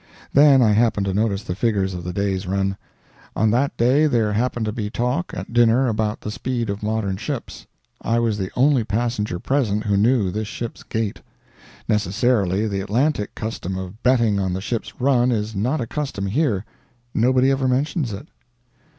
Then 0.33 0.63
I 0.63 0.71
happened 0.71 1.05
to 1.05 1.13
notice 1.13 1.43
the 1.43 1.53
figures 1.53 1.93
of 1.93 2.03
the 2.03 2.11
day's 2.11 2.47
run. 2.47 2.75
On 3.35 3.51
that 3.51 3.77
day 3.77 4.07
there 4.07 4.33
happened 4.33 4.65
to 4.65 4.71
be 4.71 4.89
talk, 4.89 5.31
at 5.35 5.53
dinner, 5.53 5.87
about 5.87 6.21
the 6.21 6.31
speed 6.31 6.71
of 6.71 6.81
modern 6.81 7.17
ships. 7.17 7.67
I 8.01 8.17
was 8.17 8.39
the 8.39 8.49
only 8.55 8.83
passenger 8.83 9.37
present 9.37 9.83
who 9.83 9.95
knew 9.95 10.31
this 10.31 10.47
ship's 10.47 10.81
gait. 10.81 11.21
Necessarily, 11.87 12.67
the 12.67 12.81
Atlantic 12.81 13.35
custom 13.35 13.77
of 13.77 14.01
betting 14.01 14.39
on 14.39 14.53
the 14.53 14.59
ship's 14.61 14.99
run 14.99 15.31
is 15.31 15.55
not 15.55 15.79
a 15.79 15.85
custom 15.85 16.25
here 16.25 16.65
nobody 17.13 17.51
ever 17.51 17.67
mentions 17.67 18.11
it. 18.11 18.27